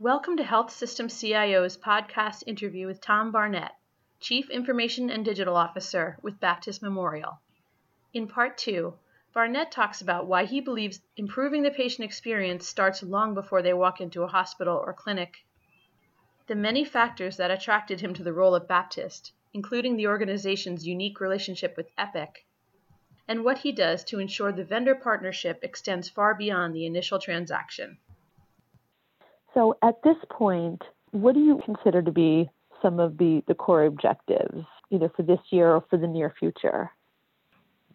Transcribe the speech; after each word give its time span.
Welcome 0.00 0.36
to 0.36 0.44
Health 0.44 0.70
System 0.70 1.08
CIO's 1.08 1.76
podcast 1.76 2.44
interview 2.46 2.86
with 2.86 3.00
Tom 3.00 3.32
Barnett, 3.32 3.72
Chief 4.20 4.48
Information 4.48 5.10
and 5.10 5.24
Digital 5.24 5.56
Officer 5.56 6.16
with 6.22 6.38
Baptist 6.38 6.82
Memorial. 6.82 7.40
In 8.14 8.28
part 8.28 8.56
two, 8.56 8.94
Barnett 9.34 9.72
talks 9.72 10.00
about 10.00 10.28
why 10.28 10.44
he 10.44 10.60
believes 10.60 11.00
improving 11.16 11.64
the 11.64 11.72
patient 11.72 12.04
experience 12.04 12.68
starts 12.68 13.02
long 13.02 13.34
before 13.34 13.60
they 13.60 13.72
walk 13.72 14.00
into 14.00 14.22
a 14.22 14.28
hospital 14.28 14.80
or 14.86 14.92
clinic, 14.92 15.44
the 16.46 16.54
many 16.54 16.84
factors 16.84 17.36
that 17.36 17.50
attracted 17.50 18.00
him 18.00 18.14
to 18.14 18.22
the 18.22 18.32
role 18.32 18.54
of 18.54 18.68
Baptist, 18.68 19.32
including 19.52 19.96
the 19.96 20.06
organization's 20.06 20.86
unique 20.86 21.18
relationship 21.18 21.76
with 21.76 21.90
Epic, 21.98 22.46
and 23.26 23.42
what 23.42 23.58
he 23.58 23.72
does 23.72 24.04
to 24.04 24.20
ensure 24.20 24.52
the 24.52 24.62
vendor 24.62 24.94
partnership 24.94 25.58
extends 25.64 26.08
far 26.08 26.36
beyond 26.36 26.72
the 26.72 26.86
initial 26.86 27.18
transaction. 27.18 27.98
So 29.54 29.76
at 29.82 29.94
this 30.02 30.16
point, 30.30 30.82
what 31.10 31.34
do 31.34 31.40
you 31.40 31.60
consider 31.64 32.02
to 32.02 32.12
be 32.12 32.48
some 32.82 33.00
of 33.00 33.18
the, 33.18 33.42
the 33.48 33.54
core 33.54 33.84
objectives, 33.84 34.64
either 34.90 35.10
for 35.16 35.22
this 35.22 35.40
year 35.50 35.70
or 35.70 35.84
for 35.88 35.98
the 35.98 36.06
near 36.06 36.34
future? 36.38 36.90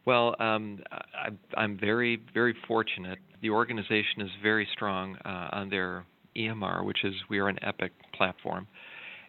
Well, 0.06 0.36
um, 0.40 0.80
I, 0.92 1.30
I'm 1.56 1.78
very, 1.80 2.22
very 2.34 2.56
fortunate. 2.68 3.20
The 3.42 3.52
organization 3.52 4.22
is 4.22 4.30
very 4.42 4.68
strong 4.74 5.16
uh, 5.24 5.50
on 5.54 5.70
their 5.70 6.06
EMR, 6.36 6.84
which 6.84 7.04
is 7.04 7.14
we 7.30 7.40
are 7.40 7.48
an 7.48 7.60
Epic 7.62 7.92
platform. 8.14 8.68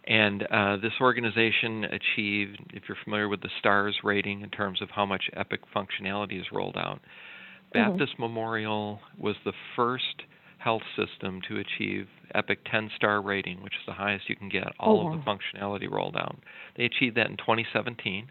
And 0.06 0.42
uh, 0.42 0.76
this 0.76 0.92
organization 1.00 1.84
achieved, 1.84 2.60
if 2.74 2.82
you're 2.88 2.98
familiar 3.04 3.28
with 3.28 3.40
the 3.40 3.48
STARS 3.58 3.96
rating 4.02 4.42
in 4.42 4.50
terms 4.50 4.82
of 4.82 4.90
how 4.90 5.06
much 5.06 5.24
Epic 5.34 5.60
functionality 5.74 6.38
is 6.38 6.46
rolled 6.52 6.76
out, 6.76 7.00
mm-hmm. 7.74 7.90
Baptist 7.90 8.18
Memorial 8.18 9.00
was 9.18 9.36
the 9.44 9.52
first 9.76 10.22
health 10.64 10.82
system 10.96 11.40
to 11.46 11.58
achieve 11.58 12.08
Epic 12.34 12.60
10 12.70 12.90
star 12.96 13.20
rating, 13.20 13.62
which 13.62 13.74
is 13.74 13.86
the 13.86 13.92
highest 13.92 14.30
you 14.30 14.36
can 14.36 14.48
get, 14.48 14.68
all 14.80 15.00
oh, 15.00 15.12
of 15.12 15.18
the 15.18 15.30
functionality 15.30 15.90
rolled 15.90 16.16
out. 16.16 16.36
They 16.76 16.84
achieved 16.84 17.16
that 17.18 17.28
in 17.28 17.36
2017, 17.36 18.30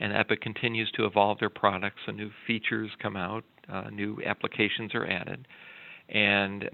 and 0.00 0.12
Epic 0.12 0.40
continues 0.40 0.90
to 0.92 1.04
evolve 1.04 1.38
their 1.38 1.50
products. 1.50 1.96
So 2.06 2.12
new 2.12 2.30
features 2.46 2.90
come 3.02 3.16
out, 3.16 3.44
uh, 3.70 3.90
new 3.92 4.18
applications 4.24 4.94
are 4.94 5.06
added, 5.06 5.46
and 6.08 6.70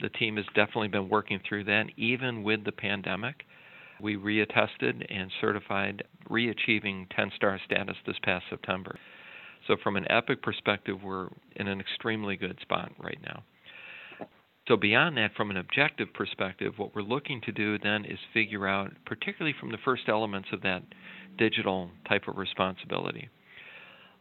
the 0.00 0.08
team 0.08 0.36
has 0.36 0.46
definitely 0.54 0.88
been 0.88 1.10
working 1.10 1.38
through 1.46 1.64
that, 1.64 1.86
even 1.98 2.42
with 2.42 2.64
the 2.64 2.72
pandemic. 2.72 3.44
We 4.00 4.16
reattested 4.16 5.04
and 5.10 5.30
certified 5.40 6.02
re 6.30 6.48
achieving 6.48 7.06
10 7.14 7.30
star 7.36 7.60
status 7.66 7.96
this 8.06 8.16
past 8.22 8.44
September. 8.48 8.98
So, 9.66 9.76
from 9.82 9.96
an 9.96 10.10
Epic 10.10 10.42
perspective, 10.42 11.02
we're 11.02 11.28
in 11.56 11.66
an 11.66 11.80
extremely 11.80 12.36
good 12.36 12.58
spot 12.62 12.92
right 12.98 13.18
now. 13.22 13.42
So, 14.68 14.76
beyond 14.76 15.16
that, 15.16 15.34
from 15.36 15.50
an 15.50 15.56
objective 15.56 16.12
perspective, 16.12 16.74
what 16.76 16.94
we're 16.94 17.02
looking 17.02 17.40
to 17.42 17.52
do 17.52 17.78
then 17.78 18.04
is 18.04 18.18
figure 18.34 18.66
out, 18.66 18.92
particularly 19.04 19.54
from 19.60 19.70
the 19.70 19.78
first 19.84 20.08
elements 20.08 20.48
of 20.52 20.62
that 20.62 20.82
digital 21.38 21.90
type 22.08 22.26
of 22.26 22.36
responsibility, 22.36 23.28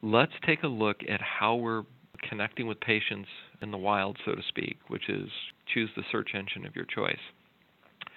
let's 0.03 0.33
take 0.45 0.61
a 0.63 0.67
look 0.67 0.97
at 1.09 1.19
how 1.21 1.55
we're 1.55 1.83
connecting 2.29 2.67
with 2.67 2.79
patients 2.79 3.27
in 3.61 3.71
the 3.71 3.77
wild, 3.77 4.17
so 4.23 4.33
to 4.33 4.41
speak, 4.47 4.77
which 4.87 5.09
is 5.09 5.29
choose 5.73 5.89
the 5.95 6.03
search 6.11 6.29
engine 6.35 6.65
of 6.65 6.75
your 6.75 6.85
choice. 6.85 7.17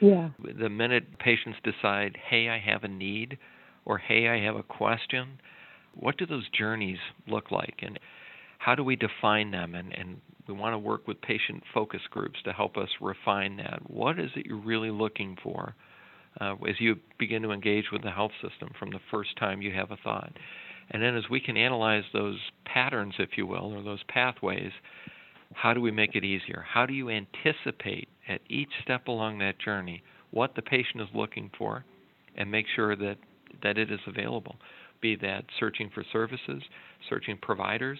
Yeah. 0.00 0.30
The 0.60 0.68
minute 0.68 1.18
patients 1.18 1.58
decide, 1.64 2.16
hey, 2.28 2.48
I 2.48 2.58
have 2.58 2.84
a 2.84 2.88
need, 2.88 3.38
or 3.84 3.98
hey, 3.98 4.28
I 4.28 4.40
have 4.44 4.56
a 4.56 4.62
question, 4.62 5.40
what 5.94 6.18
do 6.18 6.26
those 6.26 6.48
journeys 6.56 6.98
look 7.26 7.50
like? 7.50 7.76
And 7.82 7.98
how 8.58 8.74
do 8.74 8.84
we 8.84 8.96
define 8.96 9.50
them? 9.50 9.74
And, 9.74 9.92
and 9.92 10.20
we 10.48 10.54
want 10.54 10.72
to 10.72 10.78
work 10.78 11.06
with 11.06 11.20
patient 11.20 11.62
focus 11.74 12.00
groups 12.10 12.38
to 12.44 12.52
help 12.52 12.76
us 12.76 12.88
refine 13.00 13.56
that. 13.58 13.80
What 13.88 14.18
is 14.18 14.30
it 14.34 14.46
you're 14.46 14.56
really 14.56 14.90
looking 14.90 15.36
for 15.42 15.74
uh, 16.40 16.54
as 16.68 16.76
you 16.78 16.96
begin 17.18 17.42
to 17.42 17.50
engage 17.50 17.86
with 17.92 18.02
the 18.02 18.10
health 18.10 18.32
system 18.42 18.70
from 18.78 18.90
the 18.90 19.00
first 19.10 19.36
time 19.38 19.62
you 19.62 19.72
have 19.72 19.90
a 19.90 19.98
thought? 20.02 20.32
And 20.90 21.02
then, 21.02 21.16
as 21.16 21.24
we 21.30 21.40
can 21.40 21.56
analyze 21.56 22.04
those 22.12 22.38
patterns, 22.64 23.14
if 23.18 23.30
you 23.36 23.46
will, 23.46 23.74
or 23.74 23.82
those 23.82 24.02
pathways, 24.08 24.72
how 25.52 25.74
do 25.74 25.80
we 25.80 25.90
make 25.90 26.14
it 26.14 26.24
easier? 26.24 26.64
How 26.66 26.86
do 26.86 26.94
you 26.94 27.10
anticipate 27.10 28.08
at 28.28 28.40
each 28.48 28.70
step 28.82 29.06
along 29.08 29.38
that 29.38 29.58
journey 29.58 30.02
what 30.30 30.54
the 30.54 30.62
patient 30.62 31.02
is 31.02 31.08
looking 31.14 31.50
for 31.58 31.84
and 32.36 32.50
make 32.50 32.66
sure 32.74 32.96
that, 32.96 33.16
that 33.62 33.76
it 33.76 33.90
is 33.90 34.00
available? 34.06 34.56
Be 35.00 35.14
that 35.16 35.44
searching 35.60 35.90
for 35.94 36.04
services, 36.10 36.62
searching 37.08 37.38
providers, 37.40 37.98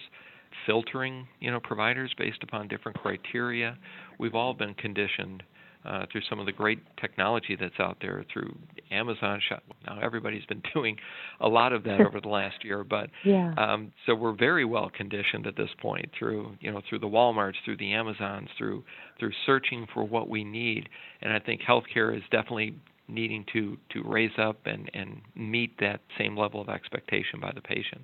filtering, 0.65 1.27
you 1.39 1.51
know, 1.51 1.59
providers 1.59 2.13
based 2.17 2.43
upon 2.43 2.67
different 2.67 2.97
criteria. 2.99 3.77
We've 4.19 4.35
all 4.35 4.53
been 4.53 4.73
conditioned 4.75 5.43
uh, 5.85 6.05
through 6.11 6.21
some 6.29 6.39
of 6.39 6.45
the 6.45 6.51
great 6.51 6.79
technology 6.99 7.55
that's 7.59 7.79
out 7.79 7.97
there 8.01 8.25
through 8.31 8.53
Amazon. 8.91 9.39
Shop. 9.47 9.63
Now 9.87 9.99
everybody's 10.01 10.45
been 10.45 10.61
doing 10.73 10.97
a 11.39 11.47
lot 11.47 11.73
of 11.73 11.83
that 11.83 12.01
over 12.05 12.19
the 12.19 12.27
last 12.27 12.63
year, 12.63 12.83
but 12.83 13.09
yeah. 13.23 13.53
um, 13.57 13.91
so 14.05 14.13
we're 14.13 14.35
very 14.35 14.65
well 14.65 14.91
conditioned 14.95 15.47
at 15.47 15.55
this 15.55 15.69
point 15.81 16.09
through 16.17 16.55
you 16.59 16.71
know 16.71 16.81
through 16.89 16.99
the 16.99 17.07
WalMarts, 17.07 17.55
through 17.63 17.77
the 17.77 17.93
Amazons, 17.93 18.49
through 18.57 18.83
through 19.19 19.31
searching 19.45 19.87
for 19.93 20.03
what 20.03 20.29
we 20.29 20.43
need. 20.43 20.89
And 21.21 21.31
I 21.31 21.39
think 21.39 21.61
healthcare 21.61 22.15
is 22.15 22.23
definitely 22.29 22.75
needing 23.07 23.45
to 23.53 23.77
to 23.91 24.03
raise 24.03 24.37
up 24.37 24.57
and 24.65 24.91
and 24.93 25.21
meet 25.35 25.79
that 25.79 26.01
same 26.17 26.37
level 26.37 26.61
of 26.61 26.69
expectation 26.69 27.39
by 27.39 27.51
the 27.55 27.61
patient 27.61 28.01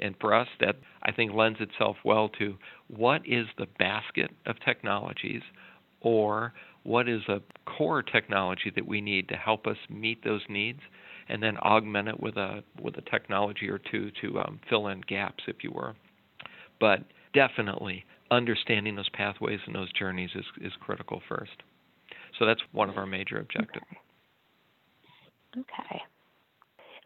and 0.00 0.14
for 0.20 0.34
us 0.34 0.48
that 0.60 0.76
I 1.02 1.12
think 1.12 1.32
lends 1.32 1.60
itself 1.60 1.96
well 2.04 2.28
to 2.38 2.56
what 2.88 3.22
is 3.26 3.46
the 3.58 3.66
basket 3.78 4.30
of 4.46 4.56
technologies 4.64 5.42
or 6.00 6.52
what 6.82 7.08
is 7.08 7.22
a 7.28 7.40
core 7.64 8.02
technology 8.02 8.70
that 8.74 8.86
we 8.86 9.00
need 9.00 9.28
to 9.28 9.36
help 9.36 9.66
us 9.66 9.76
meet 9.88 10.22
those 10.24 10.42
needs 10.48 10.80
and 11.28 11.42
then 11.42 11.56
augment 11.58 12.08
it 12.08 12.20
with 12.20 12.36
a 12.36 12.62
with 12.80 12.96
a 12.96 13.02
technology 13.10 13.68
or 13.68 13.78
two 13.90 14.10
to 14.20 14.38
um, 14.38 14.60
fill 14.68 14.88
in 14.88 15.00
gaps 15.02 15.44
if 15.48 15.56
you 15.62 15.72
were. 15.72 15.94
But 16.78 17.00
definitely 17.34 18.04
understanding 18.30 18.96
those 18.96 19.08
pathways 19.10 19.60
and 19.66 19.74
those 19.74 19.92
journeys 19.92 20.30
is, 20.34 20.44
is 20.60 20.72
critical 20.80 21.22
first. 21.28 21.62
So 22.38 22.46
that's 22.46 22.60
one 22.72 22.88
of 22.90 22.96
our 22.96 23.06
major 23.06 23.38
objectives 23.38 23.86
okay, 25.58 25.72
okay. 25.82 26.02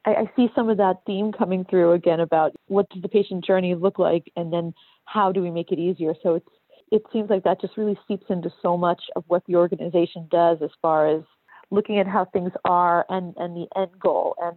I, 0.04 0.10
I 0.14 0.30
see 0.36 0.48
some 0.54 0.68
of 0.68 0.78
that 0.78 0.96
theme 1.06 1.32
coming 1.32 1.64
through 1.64 1.92
again 1.92 2.20
about 2.20 2.52
what 2.66 2.88
does 2.90 3.02
the 3.02 3.08
patient 3.08 3.44
journey 3.44 3.74
look 3.74 3.98
like, 3.98 4.30
and 4.36 4.52
then 4.52 4.72
how 5.04 5.32
do 5.32 5.42
we 5.42 5.50
make 5.50 5.72
it 5.72 5.78
easier. 5.78 6.14
So 6.22 6.34
it's 6.34 6.48
it 6.90 7.02
seems 7.12 7.30
like 7.30 7.44
that 7.44 7.60
just 7.60 7.76
really 7.76 7.98
seeps 8.08 8.26
into 8.28 8.50
so 8.62 8.76
much 8.76 9.02
of 9.14 9.24
what 9.28 9.44
the 9.46 9.56
organization 9.56 10.26
does 10.30 10.58
as 10.62 10.70
far 10.82 11.08
as 11.08 11.22
looking 11.70 11.98
at 11.98 12.06
how 12.06 12.24
things 12.24 12.52
are 12.64 13.06
and 13.08 13.34
and 13.36 13.56
the 13.56 13.66
end 13.76 13.92
goal. 14.00 14.34
And 14.42 14.56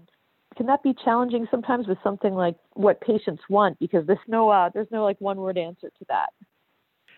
can 0.55 0.65
that 0.67 0.83
be 0.83 0.95
challenging 1.03 1.47
sometimes 1.49 1.87
with 1.87 1.97
something 2.03 2.33
like 2.33 2.55
what 2.73 3.01
patients 3.01 3.43
want 3.49 3.79
because 3.79 4.05
there's 4.07 4.19
no 4.27 4.49
uh, 4.49 4.69
there's 4.73 4.91
no 4.91 5.03
like 5.03 5.19
one 5.19 5.37
word 5.37 5.57
answer 5.57 5.89
to 5.89 6.05
that. 6.09 6.29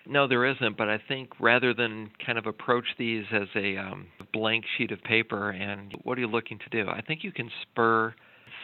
No, 0.08 0.28
there 0.28 0.46
isn't. 0.46 0.78
But 0.78 0.90
I 0.90 1.00
think 1.08 1.30
rather 1.40 1.74
than 1.74 2.12
kind 2.26 2.38
of 2.38 2.46
approach 2.46 2.86
these 2.98 3.26
as 3.32 3.48
a 3.56 3.78
um, 3.78 4.08
blank 4.34 4.66
sheet 4.78 4.92
of 4.92 5.02
paper 5.04 5.50
and 5.50 5.94
what 6.04 6.18
are 6.18 6.22
you 6.22 6.28
looking 6.28 6.60
to 6.60 6.70
do, 6.70 6.90
I 6.90 7.02
think 7.02 7.24
you 7.24 7.32
can 7.32 7.50
spur 7.62 8.14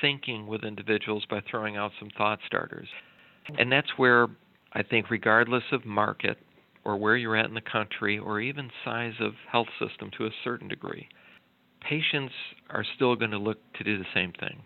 thinking 0.01 0.47
with 0.47 0.63
individuals 0.63 1.25
by 1.29 1.41
throwing 1.49 1.77
out 1.77 1.91
some 1.99 2.09
thought 2.17 2.39
starters. 2.45 2.87
And 3.57 3.71
that's 3.71 3.89
where 3.97 4.27
I 4.73 4.83
think, 4.83 5.09
regardless 5.09 5.63
of 5.71 5.85
market 5.85 6.37
or 6.83 6.97
where 6.97 7.15
you're 7.15 7.35
at 7.35 7.45
in 7.45 7.53
the 7.53 7.61
country 7.61 8.17
or 8.17 8.39
even 8.39 8.69
size 8.85 9.13
of 9.19 9.33
health 9.51 9.67
system 9.79 10.09
to 10.17 10.25
a 10.25 10.31
certain 10.43 10.67
degree, 10.67 11.07
patients 11.81 12.33
are 12.69 12.85
still 12.95 13.15
going 13.15 13.31
to 13.31 13.37
look 13.37 13.57
to 13.73 13.83
do 13.83 13.97
the 13.97 14.05
same 14.13 14.31
thing. 14.39 14.61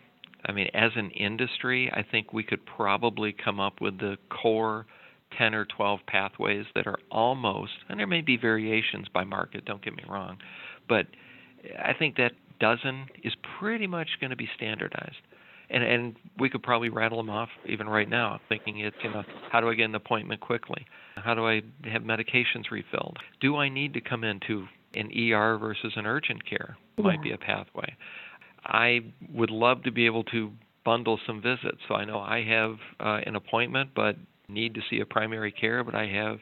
I 0.46 0.52
mean, 0.52 0.68
as 0.74 0.92
an 0.96 1.10
industry, 1.12 1.92
I 1.92 2.04
think 2.04 2.32
we 2.32 2.44
could 2.44 2.66
probably 2.66 3.34
come 3.34 3.60
up 3.60 3.82
with 3.82 3.98
the 4.00 4.18
core 4.30 4.86
10 5.38 5.54
or 5.54 5.66
12 5.66 6.00
pathways 6.08 6.66
that 6.76 6.88
are 6.88 7.00
almost, 7.12 7.74
and 7.90 8.00
there 8.00 8.08
may 8.08 8.22
be 8.22 8.38
variations 8.38 9.08
by 9.14 9.24
market, 9.24 9.66
don't 9.66 9.84
get 9.84 9.96
me 9.96 10.04
wrong, 10.08 10.38
but 10.88 11.08
I 11.80 11.94
think 11.94 12.18
that 12.18 12.32
dozen 12.60 13.08
is 13.24 13.34
pretty 13.60 13.88
much 13.88 14.08
going 14.20 14.30
to 14.30 14.36
be 14.36 14.50
standardized. 14.56 15.18
And 15.68 15.84
and 15.84 16.16
we 16.38 16.48
could 16.50 16.62
probably 16.62 16.90
rattle 16.90 17.18
them 17.18 17.32
off 17.32 17.50
even 17.68 17.90
right 17.90 18.08
now, 18.08 18.40
thinking 18.48 18.82
it's 18.82 18.96
you 19.04 19.10
know 19.10 19.24
how 19.52 19.62
do 19.62 19.68
I 19.68 19.74
get 19.74 19.86
an 19.86 19.96
appointment 19.96 20.40
quickly? 20.40 20.86
How 21.16 21.34
do 21.34 21.48
I 21.48 21.64
have 21.86 22.04
medications 22.04 22.70
refilled? 22.70 23.18
Do 23.42 23.56
I 23.56 23.68
need 23.70 23.96
to 23.96 24.02
come 24.02 24.24
into 24.24 24.68
an 24.94 25.10
ER 25.18 25.58
versus 25.58 25.94
an 25.96 26.06
urgent 26.06 26.48
care? 26.48 26.78
Might 26.98 27.24
be 27.24 27.32
a 27.32 27.38
pathway. 27.38 27.96
I 28.64 29.00
would 29.34 29.50
love 29.50 29.84
to 29.84 29.92
be 29.92 30.06
able 30.06 30.24
to 30.26 30.52
bundle 30.86 31.20
some 31.26 31.42
visits. 31.42 31.80
So 31.88 31.96
I 31.96 32.06
know 32.06 32.20
I 32.20 32.44
have 32.44 32.76
uh, 33.00 33.22
an 33.26 33.36
appointment, 33.36 33.90
but 33.96 34.16
need 34.48 34.74
to 34.76 34.82
see 34.90 35.00
a 35.00 35.06
primary 35.06 35.52
care, 35.52 35.84
but 35.84 35.96
I 35.96 36.08
have 36.08 36.40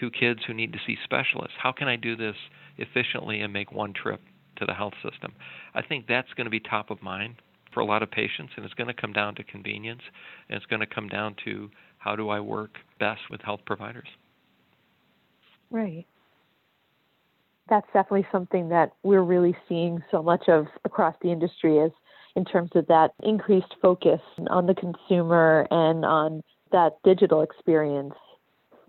two 0.00 0.10
kids 0.10 0.40
who 0.46 0.54
need 0.54 0.72
to 0.72 0.78
see 0.86 0.96
specialists. 1.04 1.56
How 1.62 1.72
can 1.72 1.88
I 1.88 1.96
do 1.96 2.16
this 2.16 2.36
efficiently 2.78 3.40
and 3.40 3.52
make 3.52 3.72
one 3.72 3.92
trip 3.92 4.20
to 4.56 4.66
the 4.66 4.74
health 4.74 4.94
system? 5.02 5.32
I 5.74 5.82
think 5.82 6.06
that's 6.06 6.32
going 6.34 6.46
to 6.46 6.50
be 6.50 6.60
top 6.60 6.90
of 6.90 7.02
mind 7.02 7.36
for 7.74 7.80
a 7.80 7.84
lot 7.84 8.02
of 8.02 8.10
patients, 8.10 8.52
and 8.56 8.64
it's 8.64 8.74
going 8.74 8.88
to 8.88 8.94
come 8.94 9.12
down 9.12 9.34
to 9.36 9.44
convenience, 9.44 10.02
and 10.48 10.56
it's 10.56 10.66
going 10.66 10.80
to 10.80 10.86
come 10.86 11.08
down 11.08 11.34
to 11.44 11.70
how 11.98 12.16
do 12.16 12.28
I 12.28 12.40
work 12.40 12.76
best 12.98 13.20
with 13.30 13.40
health 13.42 13.60
providers. 13.66 14.08
Right. 15.70 16.06
that's 17.68 17.86
definitely 17.94 18.26
something 18.30 18.68
that 18.68 18.92
we're 19.02 19.22
really 19.22 19.56
seeing 19.68 20.02
so 20.10 20.22
much 20.22 20.48
of 20.48 20.66
across 20.84 21.14
the 21.22 21.30
industry 21.32 21.78
is 21.78 21.92
in 22.36 22.44
terms 22.44 22.70
of 22.74 22.86
that 22.88 23.12
increased 23.22 23.74
focus 23.80 24.20
on 24.50 24.66
the 24.66 24.74
consumer 24.74 25.66
and 25.70 26.04
on 26.04 26.42
that 26.72 26.96
digital 27.04 27.42
experience. 27.42 28.14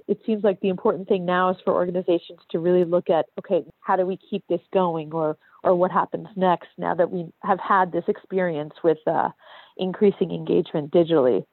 It 0.08 0.20
seems 0.26 0.44
like 0.44 0.60
the 0.60 0.70
important 0.70 1.08
thing 1.08 1.26
now 1.26 1.50
is 1.50 1.58
for 1.64 1.74
organizations 1.74 2.40
to 2.52 2.60
really 2.60 2.84
look 2.84 3.10
at 3.10 3.26
okay, 3.40 3.64
how 3.80 3.96
do 3.96 4.06
we 4.06 4.18
keep 4.30 4.44
this 4.48 4.62
going 4.74 5.14
or 5.14 5.38
or 5.64 5.76
what 5.76 5.92
happens 5.92 6.28
next 6.36 6.68
now 6.78 6.94
that 6.94 7.10
we 7.10 7.32
have 7.44 7.60
had 7.60 7.92
this 7.92 8.04
experience 8.08 8.74
with 8.84 8.98
uh, 9.08 9.30
increasing 9.78 10.32
engagement 10.32 10.92
digitally. 10.92 11.46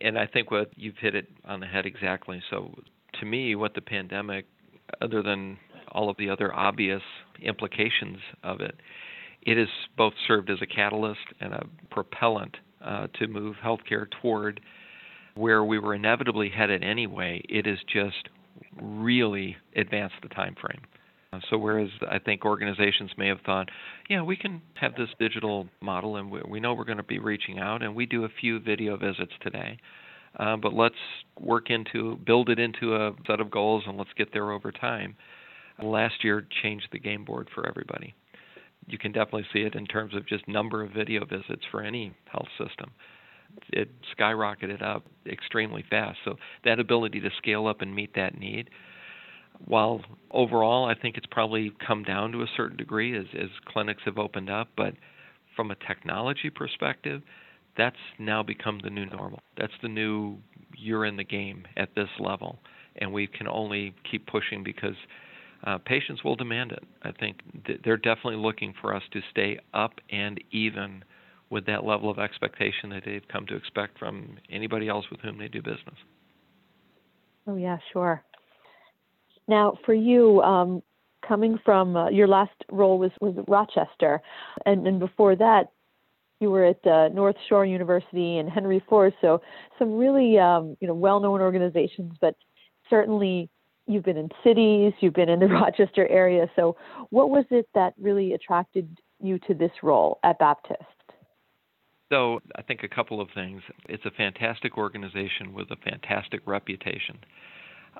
And 0.00 0.18
I 0.18 0.26
think 0.26 0.50
what 0.50 0.70
you've 0.74 0.96
hit 0.98 1.14
it 1.14 1.28
on 1.44 1.60
the 1.60 1.66
head 1.66 1.86
exactly. 1.86 2.42
So 2.50 2.74
to 3.20 3.26
me, 3.26 3.54
what 3.54 3.74
the 3.74 3.80
pandemic, 3.80 4.46
other 5.00 5.22
than 5.22 5.58
all 5.92 6.08
of 6.08 6.16
the 6.16 6.30
other 6.30 6.54
obvious 6.54 7.02
implications 7.40 8.18
of 8.42 8.60
it, 8.60 8.74
it 9.42 9.56
has 9.56 9.68
both 9.96 10.14
served 10.26 10.50
as 10.50 10.58
a 10.62 10.66
catalyst 10.66 11.20
and 11.40 11.52
a 11.52 11.66
propellant 11.90 12.56
uh, 12.84 13.08
to 13.18 13.26
move 13.26 13.56
healthcare 13.62 14.06
toward 14.22 14.60
where 15.34 15.64
we 15.64 15.78
were 15.78 15.94
inevitably 15.94 16.50
headed 16.50 16.82
anyway. 16.82 17.42
It 17.48 17.66
has 17.66 17.78
just 17.92 18.28
really 18.80 19.56
advanced 19.76 20.16
the 20.22 20.28
time 20.28 20.54
frame. 20.60 20.82
So 21.50 21.56
whereas 21.56 21.88
I 22.10 22.18
think 22.18 22.44
organizations 22.44 23.10
may 23.16 23.28
have 23.28 23.40
thought, 23.40 23.70
yeah, 24.10 24.22
we 24.22 24.36
can 24.36 24.60
have 24.74 24.94
this 24.96 25.08
digital 25.18 25.66
model, 25.80 26.16
and 26.16 26.30
we, 26.30 26.60
know 26.60 26.74
we're 26.74 26.84
going 26.84 26.98
to 26.98 27.02
be 27.02 27.18
reaching 27.18 27.58
out, 27.58 27.82
and 27.82 27.94
we 27.94 28.04
do 28.04 28.24
a 28.24 28.28
few 28.40 28.60
video 28.60 28.98
visits 28.98 29.32
today, 29.40 29.78
uh, 30.38 30.56
but 30.56 30.74
let's 30.74 30.94
work 31.40 31.70
into 31.70 32.16
build 32.26 32.50
it 32.50 32.58
into 32.58 32.94
a 32.94 33.12
set 33.26 33.40
of 33.40 33.50
goals, 33.50 33.84
and 33.86 33.96
let's 33.96 34.12
get 34.18 34.32
there 34.34 34.52
over 34.52 34.70
time. 34.70 35.16
Last 35.82 36.22
year 36.22 36.46
changed 36.62 36.88
the 36.92 36.98
game 36.98 37.24
board 37.24 37.48
for 37.54 37.66
everybody. 37.66 38.14
You 38.86 38.98
can 38.98 39.12
definitely 39.12 39.46
see 39.54 39.60
it 39.60 39.74
in 39.74 39.86
terms 39.86 40.14
of 40.14 40.28
just 40.28 40.46
number 40.48 40.82
of 40.82 40.90
video 40.90 41.24
visits 41.24 41.62
for 41.70 41.82
any 41.82 42.12
health 42.30 42.48
system. 42.58 42.90
It 43.72 43.90
skyrocketed 44.18 44.82
up 44.82 45.04
extremely 45.26 45.84
fast. 45.88 46.18
So 46.24 46.36
that 46.64 46.78
ability 46.78 47.20
to 47.20 47.30
scale 47.38 47.66
up 47.66 47.80
and 47.80 47.94
meet 47.94 48.14
that 48.14 48.38
need 48.38 48.70
while 49.66 50.00
overall 50.30 50.86
I 50.86 50.94
think 50.94 51.16
it's 51.16 51.26
probably 51.30 51.72
come 51.86 52.02
down 52.02 52.32
to 52.32 52.42
a 52.42 52.46
certain 52.56 52.76
degree 52.76 53.16
as, 53.16 53.26
as 53.38 53.48
clinics 53.66 54.02
have 54.04 54.18
opened 54.18 54.50
up, 54.50 54.68
but 54.76 54.94
from 55.54 55.70
a 55.70 55.74
technology 55.86 56.50
perspective, 56.50 57.22
that's 57.76 57.96
now 58.18 58.42
become 58.42 58.80
the 58.82 58.90
new 58.90 59.06
normal. 59.06 59.40
That's 59.56 59.72
the 59.82 59.88
new 59.88 60.38
you're 60.76 61.04
in 61.04 61.16
the 61.16 61.24
game 61.24 61.66
at 61.76 61.94
this 61.94 62.08
level, 62.18 62.58
and 62.96 63.12
we 63.12 63.26
can 63.26 63.46
only 63.46 63.94
keep 64.10 64.26
pushing 64.26 64.62
because 64.64 64.96
uh, 65.64 65.78
patients 65.78 66.24
will 66.24 66.34
demand 66.36 66.72
it. 66.72 66.82
I 67.02 67.12
think 67.12 67.38
th- 67.66 67.80
they're 67.84 67.96
definitely 67.96 68.36
looking 68.36 68.74
for 68.80 68.94
us 68.94 69.02
to 69.12 69.20
stay 69.30 69.58
up 69.72 69.92
and 70.10 70.42
even 70.50 71.04
with 71.52 71.66
that 71.66 71.84
level 71.84 72.10
of 72.10 72.18
expectation 72.18 72.88
that 72.90 73.02
they've 73.04 73.28
come 73.30 73.46
to 73.46 73.54
expect 73.54 73.98
from 73.98 74.38
anybody 74.50 74.88
else 74.88 75.04
with 75.10 75.20
whom 75.20 75.38
they 75.38 75.48
do 75.48 75.60
business. 75.60 75.94
Oh 77.46 77.56
yeah, 77.56 77.76
sure. 77.92 78.24
Now, 79.46 79.76
for 79.84 79.92
you, 79.92 80.40
um, 80.40 80.82
coming 81.26 81.58
from 81.64 81.94
uh, 81.94 82.08
your 82.08 82.26
last 82.26 82.54
role 82.70 82.98
was 82.98 83.10
was 83.20 83.34
Rochester, 83.46 84.22
and, 84.64 84.86
and 84.86 84.98
before 84.98 85.36
that, 85.36 85.70
you 86.40 86.50
were 86.50 86.64
at 86.64 86.86
uh, 86.86 87.08
North 87.08 87.36
Shore 87.48 87.66
University 87.66 88.38
and 88.38 88.48
Henry 88.48 88.82
Ford. 88.88 89.12
So 89.20 89.42
some 89.78 89.98
really 89.98 90.38
um, 90.38 90.76
you 90.80 90.88
know 90.88 90.94
well-known 90.94 91.40
organizations, 91.40 92.14
but 92.20 92.34
certainly 92.88 93.50
you've 93.86 94.04
been 94.04 94.16
in 94.16 94.30
cities, 94.42 94.94
you've 95.00 95.14
been 95.14 95.28
in 95.28 95.40
the 95.40 95.46
Rochester 95.60 96.08
area. 96.08 96.46
So 96.56 96.76
what 97.10 97.28
was 97.28 97.44
it 97.50 97.68
that 97.74 97.92
really 98.00 98.32
attracted 98.32 98.98
you 99.20 99.38
to 99.40 99.54
this 99.54 99.72
role 99.82 100.18
at 100.24 100.38
Baptist? 100.38 100.82
So 102.12 102.42
I 102.56 102.60
think 102.60 102.82
a 102.82 102.88
couple 102.88 103.22
of 103.22 103.28
things. 103.34 103.62
It's 103.88 104.04
a 104.04 104.10
fantastic 104.10 104.76
organization 104.76 105.54
with 105.54 105.70
a 105.70 105.76
fantastic 105.76 106.42
reputation. 106.44 107.18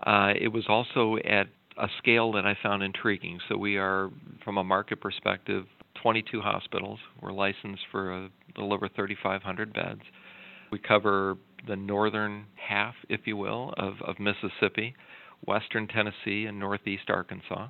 Uh, 0.07 0.35
it 0.39 0.49
was 0.49 0.65
also 0.69 1.17
at 1.25 1.47
a 1.79 1.89
scale 1.97 2.31
that 2.33 2.45
I 2.45 2.55
found 2.63 2.83
intriguing. 2.83 3.41
So 3.49 3.57
we 3.57 3.79
are, 3.79 4.11
from 4.45 4.59
a 4.59 4.65
market 4.65 5.01
perspective, 5.01 5.65
22 6.03 6.43
hospitals. 6.43 6.99
We're 7.23 7.33
licensed 7.33 7.85
for 7.91 8.13
a 8.13 8.29
little 8.55 8.75
over 8.75 8.87
3,500 8.95 9.73
beds. 9.73 10.03
We 10.71 10.79
cover 10.79 11.39
the 11.67 11.77
northern 11.77 12.45
half, 12.57 12.95
if 13.09 13.21
you 13.25 13.39
will, 13.39 13.73
of, 13.79 13.95
of 14.07 14.17
Mississippi, 14.21 14.95
western 15.47 15.89
Tennessee, 15.89 16.45
and 16.45 16.59
northeast 16.61 17.09
Arkansas. 17.09 17.69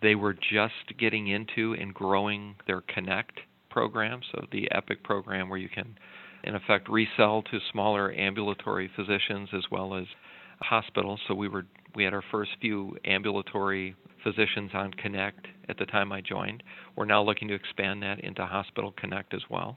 They 0.00 0.14
were 0.14 0.32
just 0.32 0.98
getting 0.98 1.28
into 1.28 1.76
and 1.78 1.92
growing 1.92 2.54
their 2.66 2.80
Connect 2.80 3.40
program, 3.76 4.22
so 4.32 4.46
the 4.52 4.66
EPIC 4.72 5.04
program 5.04 5.50
where 5.50 5.58
you 5.58 5.68
can, 5.68 5.98
in 6.44 6.54
effect, 6.54 6.88
resell 6.88 7.42
to 7.42 7.58
smaller 7.70 8.10
ambulatory 8.10 8.90
physicians 8.96 9.50
as 9.54 9.64
well 9.70 9.94
as 9.94 10.06
hospitals. 10.62 11.20
So 11.28 11.34
we 11.34 11.46
were 11.46 11.66
we 11.94 12.02
had 12.02 12.14
our 12.14 12.24
first 12.30 12.52
few 12.58 12.96
ambulatory 13.04 13.94
physicians 14.24 14.70
on 14.72 14.94
Connect 14.94 15.46
at 15.68 15.76
the 15.76 15.84
time 15.84 16.10
I 16.10 16.22
joined. 16.22 16.62
We're 16.96 17.04
now 17.04 17.22
looking 17.22 17.48
to 17.48 17.54
expand 17.54 18.02
that 18.02 18.20
into 18.20 18.46
Hospital 18.46 18.94
Connect 18.96 19.34
as 19.34 19.42
well. 19.50 19.76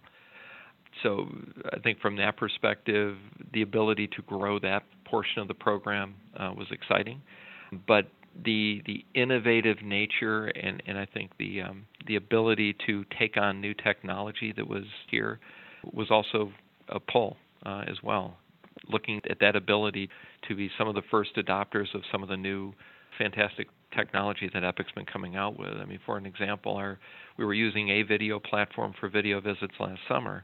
So 1.03 1.27
I 1.73 1.79
think 1.79 1.99
from 1.99 2.15
that 2.17 2.37
perspective, 2.37 3.17
the 3.53 3.63
ability 3.63 4.07
to 4.15 4.21
grow 4.21 4.59
that 4.59 4.83
portion 5.03 5.41
of 5.41 5.49
the 5.49 5.53
program 5.53 6.15
uh, 6.37 6.53
was 6.55 6.67
exciting. 6.71 7.21
But 7.85 8.07
the 8.43 8.81
the 8.85 9.05
innovative 9.13 9.81
nature 9.83 10.47
and, 10.47 10.81
and 10.85 10.97
I 10.97 11.05
think 11.05 11.31
the 11.37 11.61
um, 11.61 11.85
the 12.07 12.15
ability 12.15 12.75
to 12.87 13.05
take 13.17 13.37
on 13.37 13.61
new 13.61 13.73
technology 13.73 14.53
that 14.55 14.67
was 14.67 14.85
here 15.09 15.39
was 15.93 16.07
also 16.09 16.51
a 16.87 16.99
pull 16.99 17.37
uh, 17.65 17.83
as 17.87 17.97
well 18.03 18.37
looking 18.87 19.21
at 19.29 19.39
that 19.39 19.55
ability 19.55 20.09
to 20.47 20.55
be 20.55 20.69
some 20.77 20.87
of 20.87 20.95
the 20.95 21.01
first 21.11 21.35
adopters 21.35 21.93
of 21.93 22.01
some 22.11 22.23
of 22.23 22.29
the 22.29 22.37
new 22.37 22.73
fantastic 23.17 23.67
technology 23.95 24.49
that 24.53 24.63
Epic's 24.63 24.91
been 24.93 25.05
coming 25.05 25.35
out 25.35 25.57
with. 25.57 25.73
I 25.81 25.85
mean, 25.85 25.99
for 26.05 26.17
an 26.17 26.25
example, 26.25 26.75
our 26.75 26.99
we 27.37 27.45
were 27.45 27.53
using 27.53 27.89
a 27.89 28.03
video 28.03 28.39
platform 28.39 28.93
for 28.99 29.09
video 29.09 29.41
visits 29.41 29.73
last 29.79 29.99
summer, 30.07 30.43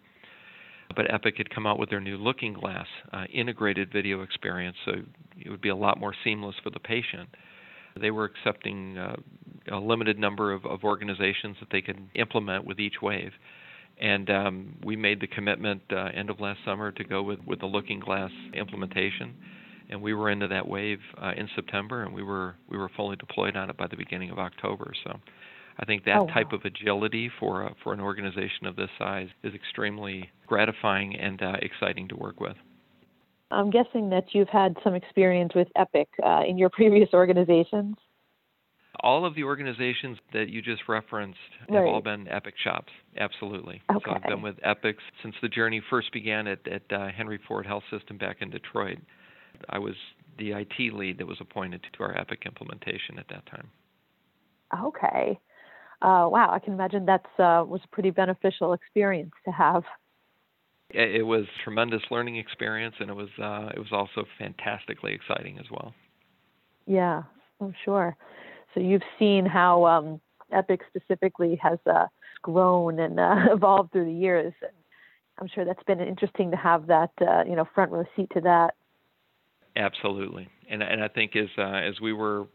but 0.95 1.11
Epic 1.13 1.35
had 1.37 1.49
come 1.49 1.67
out 1.67 1.79
with 1.79 1.89
their 1.89 1.99
new 1.99 2.17
Looking 2.17 2.53
Glass 2.53 2.87
uh, 3.13 3.25
integrated 3.33 3.91
video 3.91 4.21
experience, 4.21 4.77
so 4.85 4.93
it 5.37 5.49
would 5.49 5.61
be 5.61 5.69
a 5.69 5.75
lot 5.75 5.99
more 5.99 6.13
seamless 6.23 6.55
for 6.63 6.69
the 6.69 6.79
patient. 6.79 7.29
They 7.99 8.11
were 8.11 8.25
accepting 8.25 8.97
uh, 8.97 9.15
a 9.71 9.77
limited 9.77 10.19
number 10.19 10.51
of, 10.51 10.65
of 10.65 10.83
organizations 10.83 11.57
that 11.59 11.69
they 11.71 11.81
could 11.81 11.99
implement 12.15 12.65
with 12.65 12.79
each 12.79 13.01
wave 13.01 13.31
and 13.99 14.29
um, 14.29 14.75
we 14.83 14.95
made 14.95 15.21
the 15.21 15.27
commitment 15.27 15.81
uh, 15.91 16.09
end 16.13 16.29
of 16.29 16.39
last 16.39 16.59
summer 16.65 16.91
to 16.91 17.03
go 17.03 17.23
with, 17.23 17.39
with 17.45 17.59
the 17.59 17.65
Looking 17.65 17.99
Glass 17.99 18.31
implementation, 18.53 19.33
and 19.89 20.01
we 20.01 20.13
were 20.13 20.29
into 20.29 20.47
that 20.47 20.67
wave 20.67 20.99
uh, 21.21 21.31
in 21.37 21.47
September, 21.55 22.03
and 22.03 22.13
we 22.13 22.23
were 22.23 22.55
we 22.69 22.77
were 22.77 22.89
fully 22.95 23.15
deployed 23.15 23.55
on 23.55 23.69
it 23.69 23.77
by 23.77 23.87
the 23.87 23.95
beginning 23.95 24.31
of 24.31 24.39
October. 24.39 24.91
So, 25.03 25.17
I 25.79 25.85
think 25.85 26.03
that 26.05 26.17
oh, 26.17 26.27
type 26.27 26.51
of 26.51 26.61
agility 26.65 27.31
for 27.39 27.71
for 27.83 27.93
an 27.93 28.01
organization 28.01 28.65
of 28.65 28.75
this 28.75 28.89
size 28.99 29.29
is 29.43 29.53
extremely 29.53 30.29
gratifying 30.45 31.15
and 31.15 31.41
uh, 31.41 31.53
exciting 31.61 32.07
to 32.09 32.15
work 32.17 32.39
with. 32.39 32.57
I'm 33.51 33.69
guessing 33.69 34.09
that 34.09 34.33
you've 34.33 34.49
had 34.49 34.75
some 34.83 34.95
experience 34.95 35.53
with 35.55 35.67
Epic 35.75 36.09
uh, 36.23 36.41
in 36.47 36.57
your 36.57 36.69
previous 36.73 37.09
organizations 37.13 37.95
all 39.01 39.25
of 39.25 39.35
the 39.35 39.43
organizations 39.43 40.17
that 40.33 40.49
you 40.49 40.61
just 40.61 40.83
referenced 40.87 41.37
have 41.59 41.69
right. 41.69 41.87
all 41.87 42.01
been 42.01 42.27
Epic 42.27 42.55
shops. 42.61 42.91
Absolutely. 43.17 43.81
Okay. 43.93 44.03
So 44.05 44.15
I've 44.15 44.23
been 44.23 44.41
with 44.41 44.55
Epics 44.63 45.03
since 45.21 45.35
the 45.41 45.49
journey 45.49 45.81
first 45.89 46.11
began 46.11 46.47
at, 46.47 46.67
at 46.67 46.81
uh, 46.91 47.07
Henry 47.15 47.39
Ford 47.47 47.65
Health 47.65 47.83
System 47.91 48.17
back 48.17 48.37
in 48.41 48.49
Detroit. 48.49 48.97
I 49.69 49.79
was 49.79 49.95
the 50.37 50.51
IT 50.51 50.93
lead 50.93 51.17
that 51.19 51.27
was 51.27 51.37
appointed 51.39 51.81
to 51.97 52.03
our 52.03 52.17
Epic 52.17 52.43
implementation 52.45 53.19
at 53.19 53.27
that 53.29 53.45
time. 53.45 53.69
Okay. 54.83 55.39
Uh, 56.01 56.27
wow, 56.29 56.49
I 56.51 56.59
can 56.59 56.73
imagine 56.73 57.05
that 57.05 57.25
uh, 57.39 57.63
was 57.63 57.81
a 57.83 57.87
pretty 57.87 58.09
beneficial 58.09 58.73
experience 58.73 59.31
to 59.45 59.51
have. 59.51 59.83
It, 60.97 61.25
was 61.25 61.45
tremendous 61.63 62.01
learning 62.09 62.37
experience, 62.37 62.95
and 62.99 63.09
it 63.09 63.15
was 63.15 63.29
uh, 63.41 63.69
it 63.75 63.79
was 63.79 63.91
also 63.91 64.25
fantastically 64.39 65.13
exciting 65.13 65.59
as 65.59 65.65
well. 65.69 65.93
Yeah, 66.85 67.23
I'm 67.59 67.73
sure. 67.83 68.15
So 68.73 68.79
you've 68.79 69.03
seen 69.19 69.45
how 69.45 69.85
um, 69.85 70.21
Epic 70.51 70.81
specifically 70.87 71.59
has 71.61 71.79
uh, 71.85 72.05
grown 72.41 72.99
and 72.99 73.19
uh, 73.19 73.35
evolved 73.51 73.91
through 73.91 74.05
the 74.05 74.13
years. 74.13 74.53
And 74.61 74.71
I'm 75.39 75.47
sure 75.53 75.65
that's 75.65 75.83
been 75.83 75.99
interesting 75.99 76.51
to 76.51 76.57
have 76.57 76.87
that 76.87 77.11
uh, 77.21 77.43
you 77.47 77.55
know 77.55 77.65
front 77.73 77.91
row 77.91 78.05
seat 78.15 78.29
to 78.33 78.41
that. 78.41 78.75
Absolutely, 79.75 80.47
and 80.69 80.81
and 80.81 81.03
I 81.03 81.07
think 81.07 81.35
as 81.35 81.49
uh, 81.57 81.61
as 81.61 81.99
we 81.99 82.13
were 82.13 82.47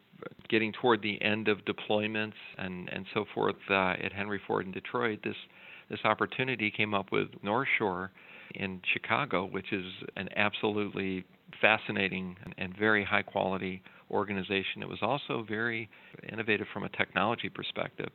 getting 0.49 0.73
toward 0.73 1.03
the 1.03 1.21
end 1.23 1.49
of 1.49 1.59
deployments 1.65 2.35
and 2.59 2.89
and 2.91 3.07
so 3.13 3.25
forth 3.35 3.57
uh, 3.69 3.95
at 4.03 4.13
Henry 4.13 4.41
Ford 4.47 4.67
in 4.67 4.73
Detroit, 4.73 5.21
this 5.25 5.37
this 5.91 6.01
opportunity 6.05 6.71
came 6.71 6.95
up 6.95 7.13
with 7.13 7.29
North 7.43 7.69
Shore 7.79 8.11
in 8.55 8.81
Chicago, 8.93 9.45
which 9.47 9.73
is 9.73 9.85
an 10.17 10.29
absolutely 10.37 11.25
fascinating 11.61 12.37
and 12.59 12.77
very 12.77 13.05
high 13.05 13.23
quality 13.23 13.83
organization. 14.11 14.83
It 14.83 14.89
was 14.89 14.99
also 15.03 15.45
very 15.49 15.89
innovative 16.33 16.67
from 16.73 16.85
a 16.85 16.89
technology 16.91 17.49
perspective. 17.49 18.09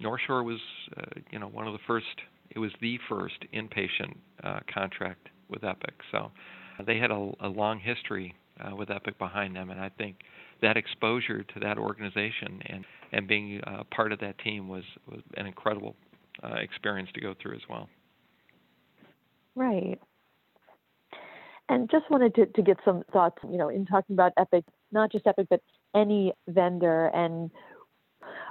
North 0.00 0.20
Shore 0.26 0.42
was, 0.42 0.58
uh, 0.96 1.02
you 1.30 1.38
know, 1.38 1.48
one 1.48 1.66
of 1.66 1.72
the 1.72 1.80
first. 1.86 2.06
It 2.50 2.58
was 2.58 2.70
the 2.80 2.98
first 3.08 3.36
inpatient 3.52 4.14
uh, 4.42 4.60
contract 4.72 5.28
with 5.48 5.64
Epic. 5.64 5.94
So 6.12 6.30
they 6.86 6.98
had 6.98 7.10
a, 7.10 7.32
a 7.40 7.48
long 7.48 7.78
history 7.80 8.34
uh, 8.60 8.74
with 8.74 8.90
Epic 8.90 9.18
behind 9.18 9.56
them, 9.56 9.70
and 9.70 9.80
I 9.80 9.90
think 9.90 10.16
that 10.62 10.76
exposure 10.76 11.42
to 11.42 11.60
that 11.60 11.78
organization 11.78 12.60
and 12.66 12.84
and 13.12 13.26
being 13.26 13.60
uh, 13.66 13.84
part 13.94 14.12
of 14.12 14.20
that 14.20 14.38
team 14.38 14.68
was 14.68 14.84
was 15.10 15.20
an 15.36 15.46
incredible 15.46 15.96
uh, 16.42 16.54
experience 16.54 17.10
to 17.14 17.20
go 17.20 17.34
through 17.40 17.56
as 17.56 17.62
well. 17.68 17.88
Right. 19.54 19.98
And 21.68 21.90
just 21.90 22.10
wanted 22.10 22.34
to, 22.36 22.46
to 22.46 22.62
get 22.62 22.78
some 22.84 23.02
thoughts, 23.12 23.36
you 23.50 23.58
know, 23.58 23.68
in 23.68 23.84
talking 23.84 24.14
about 24.14 24.32
Epic, 24.38 24.64
not 24.90 25.12
just 25.12 25.26
Epic, 25.26 25.48
but 25.50 25.60
any 25.94 26.32
vendor, 26.48 27.08
and 27.08 27.50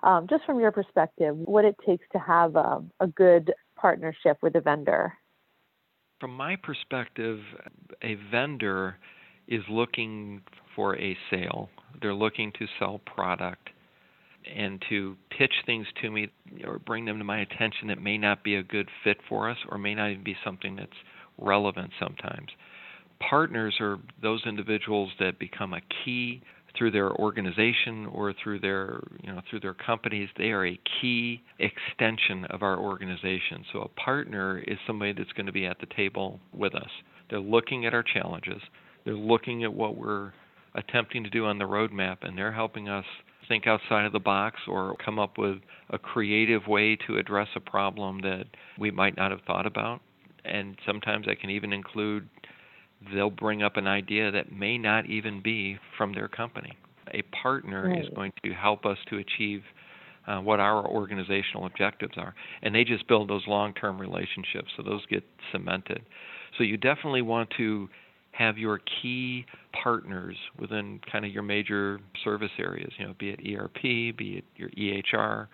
um, 0.03 0.27
just 0.29 0.45
from 0.45 0.59
your 0.59 0.71
perspective, 0.71 1.35
what 1.35 1.65
it 1.65 1.75
takes 1.85 2.05
to 2.11 2.19
have 2.19 2.55
um, 2.55 2.91
a 2.99 3.07
good 3.07 3.53
partnership 3.75 4.37
with 4.41 4.55
a 4.55 4.61
vendor. 4.61 5.13
From 6.19 6.35
my 6.35 6.55
perspective, 6.55 7.39
a 8.01 8.15
vendor 8.31 8.97
is 9.47 9.61
looking 9.69 10.41
for 10.75 10.97
a 10.97 11.17
sale. 11.29 11.69
They're 12.01 12.13
looking 12.13 12.51
to 12.59 12.67
sell 12.79 12.99
product 13.05 13.69
and 14.55 14.83
to 14.89 15.15
pitch 15.37 15.53
things 15.65 15.87
to 16.01 16.11
me 16.11 16.29
or 16.65 16.79
bring 16.79 17.05
them 17.05 17.17
to 17.17 17.23
my 17.23 17.41
attention 17.41 17.87
that 17.87 18.01
may 18.01 18.17
not 18.17 18.43
be 18.43 18.55
a 18.55 18.63
good 18.63 18.89
fit 19.03 19.17
for 19.27 19.49
us 19.49 19.57
or 19.69 19.77
may 19.77 19.95
not 19.95 20.11
even 20.11 20.23
be 20.23 20.35
something 20.43 20.75
that's 20.75 20.91
relevant 21.37 21.91
sometimes. 21.99 22.49
Partners 23.19 23.75
are 23.79 23.97
those 24.21 24.41
individuals 24.45 25.09
that 25.19 25.39
become 25.39 25.73
a 25.73 25.81
key 26.05 26.41
through 26.77 26.91
their 26.91 27.11
organization 27.13 28.05
or 28.07 28.33
through 28.43 28.59
their 28.59 29.01
you 29.23 29.31
know 29.31 29.41
through 29.49 29.59
their 29.59 29.73
companies. 29.73 30.29
They 30.37 30.51
are 30.51 30.65
a 30.65 30.79
key 31.01 31.41
extension 31.59 32.45
of 32.51 32.61
our 32.61 32.77
organization. 32.77 33.65
So 33.73 33.81
a 33.81 33.87
partner 33.99 34.59
is 34.59 34.77
somebody 34.85 35.13
that's 35.13 35.31
going 35.33 35.47
to 35.47 35.51
be 35.51 35.65
at 35.65 35.79
the 35.79 35.87
table 35.95 36.39
with 36.53 36.75
us. 36.75 36.89
They're 37.29 37.39
looking 37.39 37.85
at 37.85 37.93
our 37.93 38.03
challenges. 38.03 38.61
They're 39.05 39.15
looking 39.15 39.63
at 39.63 39.73
what 39.73 39.97
we're 39.97 40.33
attempting 40.75 41.23
to 41.23 41.29
do 41.29 41.45
on 41.45 41.57
the 41.57 41.65
roadmap 41.65 42.17
and 42.21 42.37
they're 42.37 42.51
helping 42.51 42.87
us 42.87 43.05
think 43.47 43.67
outside 43.67 44.05
of 44.05 44.13
the 44.13 44.19
box 44.19 44.59
or 44.67 44.95
come 45.03 45.19
up 45.19 45.37
with 45.37 45.57
a 45.89 45.97
creative 45.97 46.67
way 46.67 46.97
to 47.07 47.17
address 47.17 47.47
a 47.55 47.59
problem 47.59 48.21
that 48.21 48.45
we 48.79 48.91
might 48.91 49.15
not 49.15 49.31
have 49.31 49.41
thought 49.47 49.65
about. 49.65 50.01
And 50.45 50.77
sometimes 50.85 51.25
that 51.25 51.39
can 51.39 51.49
even 51.49 51.73
include 51.73 52.27
they'll 53.13 53.29
bring 53.29 53.63
up 53.63 53.77
an 53.77 53.87
idea 53.87 54.31
that 54.31 54.51
may 54.51 54.77
not 54.77 55.05
even 55.05 55.41
be 55.41 55.77
from 55.97 56.13
their 56.13 56.27
company. 56.27 56.77
A 57.13 57.21
partner 57.41 57.89
right. 57.89 58.03
is 58.03 58.09
going 58.15 58.33
to 58.43 58.53
help 58.53 58.85
us 58.85 58.97
to 59.09 59.17
achieve 59.17 59.61
uh, 60.27 60.39
what 60.39 60.59
our 60.59 60.85
organizational 60.85 61.65
objectives 61.65 62.13
are. 62.17 62.35
And 62.61 62.75
they 62.75 62.83
just 62.83 63.07
build 63.07 63.29
those 63.29 63.43
long 63.47 63.73
term 63.73 63.99
relationships, 63.99 64.69
so 64.75 64.83
those 64.83 65.05
get 65.05 65.23
cemented. 65.51 66.01
So 66.57 66.63
you 66.63 66.77
definitely 66.77 67.21
want 67.21 67.49
to 67.57 67.87
have 68.31 68.57
your 68.57 68.79
key 69.01 69.45
partners 69.83 70.35
within 70.59 70.99
kind 71.11 71.25
of 71.25 71.31
your 71.31 71.43
major 71.43 71.99
service 72.23 72.51
areas, 72.59 72.91
you 72.97 73.05
know, 73.05 73.15
be 73.19 73.29
it 73.29 73.39
ERP, 73.39 74.15
be 74.15 74.37
it 74.37 74.43
your 74.55 74.69
EHR, 74.69 75.47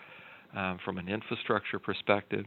um, 0.56 0.80
from 0.84 0.98
an 0.98 1.08
infrastructure 1.08 1.80
perspective. 1.80 2.46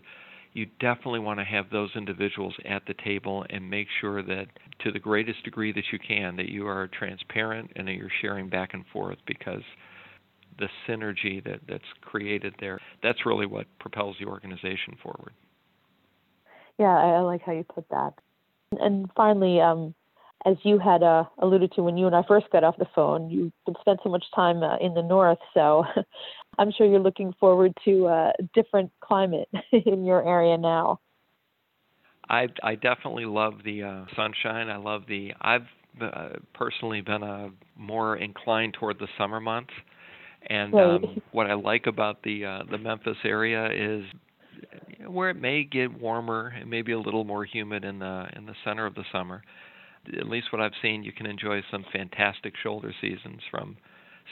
You 0.53 0.67
definitely 0.81 1.21
want 1.21 1.39
to 1.39 1.45
have 1.45 1.67
those 1.71 1.91
individuals 1.95 2.55
at 2.69 2.83
the 2.87 2.95
table 3.05 3.45
and 3.51 3.69
make 3.69 3.89
sure 4.01 4.23
that, 4.23 4.47
to 4.85 4.93
the 4.93 4.99
greatest 4.99 5.43
degree 5.45 5.73
that 5.73 5.85
you 5.93 5.99
can, 5.99 6.37
that 6.37 6.49
you 6.49 6.67
are 6.67 6.89
transparent 6.89 7.73
and 7.77 7.87
that 7.89 7.93
you're 7.93 8.09
sharing 8.23 8.49
back 8.49 8.73
and 8.73 8.85
forth 8.93 9.19
because 9.27 9.63
the 10.59 10.69
synergy 10.89 11.45
that, 11.45 11.61
that's 11.69 11.85
created 12.01 12.55
there, 12.61 12.81
that's 13.03 13.27
really 13.27 13.47
what 13.47 13.67
propels 13.79 14.17
the 14.19 14.27
organization 14.27 14.97
forward. 15.03 15.33
Yeah, 16.79 16.97
I 16.97 17.21
like 17.21 17.43
how 17.43 17.53
you 17.53 17.65
put 17.65 17.89
that. 17.91 18.15
And 18.73 19.11
finally, 19.15 19.61
um, 19.61 19.95
as 20.47 20.57
you 20.63 20.79
had 20.79 21.03
uh, 21.03 21.25
alluded 21.41 21.73
to 21.73 21.83
when 21.83 21.97
you 21.97 22.07
and 22.07 22.15
I 22.15 22.23
first 22.27 22.47
got 22.51 22.63
off 22.63 22.77
the 22.79 22.87
phone, 22.95 23.29
you've 23.29 23.53
spent 23.81 23.99
so 24.03 24.09
much 24.09 24.25
time 24.35 24.63
uh, 24.63 24.77
in 24.79 24.95
the 24.95 25.03
north, 25.03 25.39
so 25.53 25.85
I'm 26.59 26.71
sure 26.73 26.87
you're 26.87 27.01
looking 27.01 27.35
forward 27.39 27.73
to 27.85 28.07
a 28.07 28.33
different 28.55 28.93
climate 29.01 29.49
in 29.73 30.05
your 30.05 30.27
area 30.27 30.57
now. 30.57 31.01
I 32.29 32.49
I 32.63 32.77
definitely 32.77 33.25
love 33.25 33.55
the 33.65 33.83
uh, 33.83 34.05
sunshine. 34.17 34.69
I 34.69 34.77
love 34.77 35.03
the. 35.09 35.33
I've 35.41 35.67
uh, 36.01 36.29
personally 36.55 37.01
been 37.01 37.23
uh, 37.23 37.49
more 37.77 38.17
inclined 38.17 38.75
toward 38.75 38.99
the 38.99 39.09
summer 39.19 39.41
months, 39.41 39.73
and 40.49 40.75
right. 40.75 40.97
um, 40.97 41.23
what 41.33 41.49
I 41.49 41.55
like 41.55 41.87
about 41.87 42.23
the 42.23 42.45
uh, 42.45 42.63
the 42.71 42.79
Memphis 42.79 43.17
area 43.25 43.69
is 43.73 44.05
where 45.07 45.31
it 45.31 45.41
may 45.41 45.63
get 45.63 45.93
warmer, 46.01 46.53
it 46.61 46.67
may 46.67 46.83
be 46.83 46.93
a 46.93 46.99
little 46.99 47.25
more 47.25 47.45
humid 47.45 47.85
in 47.85 48.01
the 48.01 48.27
in 48.35 48.47
the 48.47 48.55
center 48.65 48.87
of 48.87 48.95
the 48.95 49.05
summer 49.13 49.43
at 50.19 50.29
least 50.29 50.53
what 50.53 50.61
I've 50.61 50.73
seen, 50.83 51.03
you 51.03 51.13
can 51.13 51.27
enjoy 51.27 51.63
some 51.71 51.85
fantastic 51.93 52.55
shoulder 52.63 52.93
seasons 53.01 53.41
from 53.51 53.77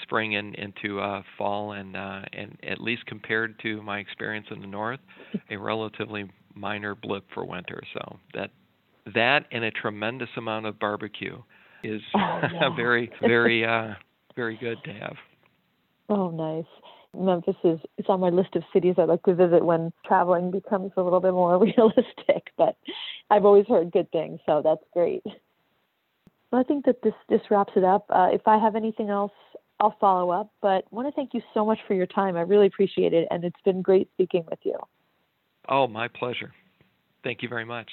spring 0.03 0.33
in, 0.33 0.55
into 0.55 1.01
uh, 1.01 1.23
fall, 1.39 1.73
and 1.73 1.97
uh, 1.97 2.23
and 2.33 2.59
at 2.69 2.81
least 2.81 3.07
compared 3.07 3.59
to 3.61 3.83
my 3.83 3.99
experience 3.99 4.47
in 4.51 4.61
the 4.61 4.67
north, 4.67 5.01
a 5.51 5.57
relatively 5.57 6.31
minor 6.55 6.95
blip 6.95 7.25
for 7.33 7.45
winter. 7.45 7.83
So 7.93 8.19
that 8.35 8.51
that 9.15 9.47
and 9.53 9.65
a 9.65 9.71
tremendous 9.71 10.31
amount 10.37 10.67
of 10.67 10.79
barbecue 10.79 11.37
is 11.83 12.01
oh, 12.15 12.41
yeah. 12.53 12.75
very 12.77 13.11
very 13.21 13.65
uh, 13.65 13.95
very 14.37 14.57
good 14.57 14.79
to 14.85 14.93
have. 14.93 15.17
Oh, 16.09 16.31
nice. 16.31 16.67
Memphis 17.17 17.57
is 17.63 17.79
it's 17.97 18.09
on 18.09 18.21
my 18.21 18.29
list 18.29 18.57
of 18.57 18.65
cities 18.73 18.97
I'd 18.99 19.09
like 19.09 19.23
to 19.23 19.35
visit 19.35 19.65
when 19.65 19.93
traveling 20.05 20.51
becomes 20.51 20.93
a 20.97 21.03
little 21.03 21.21
bit 21.21 21.33
more 21.33 21.59
realistic. 21.77 22.51
But 22.57 22.77
I've 23.31 23.45
always 23.45 23.67
heard 23.67 23.93
good 23.93 24.11
things, 24.11 24.41
so 24.47 24.61
that's 24.63 24.83
great. 24.93 25.23
Well, 26.55 26.61
I 26.61 26.69
think 26.69 26.85
that 26.85 27.03
this 27.03 27.15
this 27.29 27.41
wraps 27.51 27.73
it 27.75 27.83
up. 27.83 28.07
Uh, 28.09 28.29
if 28.33 28.47
I 28.47 28.59
have 28.59 28.77
anything 28.77 29.11
else, 29.11 29.33
I'll 29.81 29.97
follow 29.99 30.31
up. 30.31 30.53
But 30.63 30.85
I 30.85 30.89
want 30.93 31.09
to 31.09 31.13
thank 31.13 31.35
you 31.35 31.43
so 31.53 31.67
much 31.67 31.81
for 31.89 31.95
your 31.95 32.07
time. 32.07 32.37
I 32.37 32.43
really 32.43 32.69
appreciate 32.69 33.13
it, 33.13 33.27
and 33.33 33.43
it's 33.43 33.61
been 33.65 33.83
great 33.83 34.09
speaking 34.13 34.45
with 34.49 34.61
you. 34.63 34.79
Oh, 35.69 35.89
my 35.89 36.07
pleasure. 36.07 36.53
Thank 37.25 37.43
you 37.43 37.49
very 37.49 37.65
much. 37.65 37.91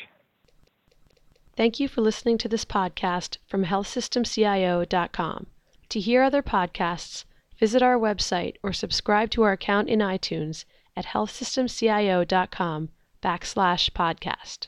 Thank 1.57 1.79
you 1.79 1.87
for 1.87 2.01
listening 2.01 2.37
to 2.37 2.47
this 2.47 2.63
podcast 2.63 3.37
from 3.47 3.65
healthsystemcio.com. 3.65 5.47
To 5.89 5.99
hear 5.99 6.21
other 6.21 6.43
podcasts, 6.43 7.25
visit 7.59 7.81
our 7.81 7.97
website 7.97 8.57
or 8.61 8.73
subscribe 8.73 9.31
to 9.31 9.41
our 9.41 9.53
account 9.53 9.89
in 9.89 10.01
iTunes 10.01 10.65
at 10.95 11.07
healthsystemcio.com 11.07 12.89
backslash 13.23 13.89
podcast. 13.89 14.67